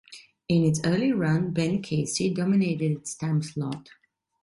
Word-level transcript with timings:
In 0.49 0.63
its 0.63 0.79
early 0.83 1.11
run, 1.11 1.51
"Ben 1.51 1.79
Casey" 1.79 2.33
dominated 2.33 2.93
its 2.97 3.13
time 3.13 3.43
slot. 3.43 3.89